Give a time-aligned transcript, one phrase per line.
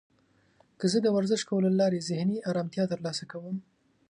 [0.91, 3.57] زه د ورزش کولو له لارې ذهني آرامتیا ترلاسه کوم.